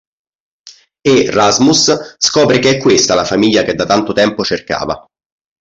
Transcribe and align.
E 1.03 1.29
Rasmus 1.29 2.15
scopre 2.17 2.57
che 2.57 2.77
è 2.77 2.81
questa 2.81 3.13
la 3.13 3.23
famiglia 3.23 3.61
che 3.61 3.75
da 3.75 3.85
tanto 3.85 4.13
tempo 4.13 4.43
cercava. 4.43 5.05